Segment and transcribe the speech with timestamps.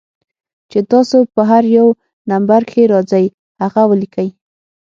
[0.71, 1.87] چې تاسو پۀ هر يو
[2.31, 3.25] نمبر کښې راځئ
[3.61, 4.27] هغه وليکئ